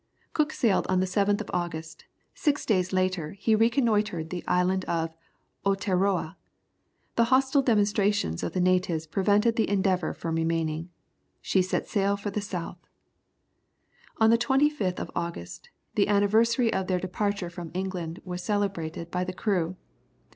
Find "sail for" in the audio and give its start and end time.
11.87-12.31